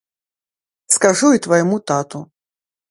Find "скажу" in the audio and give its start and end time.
0.95-1.31